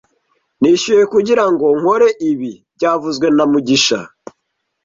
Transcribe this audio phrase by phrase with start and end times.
[0.61, 3.99] Nishyuye kugirango nkore ibi byavuzwe na mugisha